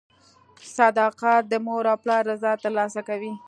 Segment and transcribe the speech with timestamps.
[0.77, 3.33] •صداقت د مور او پلار رضا ترلاسه کوي.